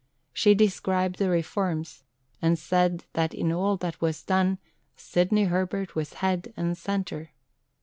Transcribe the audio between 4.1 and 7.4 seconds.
done "Sidney Herbert was head and centre."